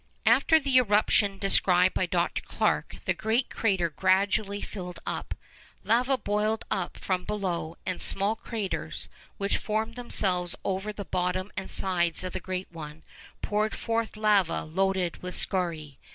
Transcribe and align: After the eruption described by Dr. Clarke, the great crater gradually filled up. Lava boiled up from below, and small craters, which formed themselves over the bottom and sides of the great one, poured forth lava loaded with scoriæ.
After 0.25 0.59
the 0.59 0.77
eruption 0.77 1.37
described 1.37 1.93
by 1.93 2.07
Dr. 2.07 2.41
Clarke, 2.41 2.95
the 3.05 3.13
great 3.13 3.51
crater 3.51 3.91
gradually 3.91 4.59
filled 4.59 4.97
up. 5.05 5.35
Lava 5.83 6.17
boiled 6.17 6.65
up 6.71 6.97
from 6.97 7.23
below, 7.23 7.77
and 7.85 8.01
small 8.01 8.35
craters, 8.35 9.09
which 9.37 9.57
formed 9.57 9.93
themselves 9.95 10.55
over 10.65 10.91
the 10.91 11.05
bottom 11.05 11.51
and 11.55 11.69
sides 11.69 12.23
of 12.23 12.33
the 12.33 12.39
great 12.39 12.71
one, 12.71 13.03
poured 13.43 13.75
forth 13.75 14.17
lava 14.17 14.63
loaded 14.63 15.21
with 15.21 15.35
scoriæ. 15.35 15.97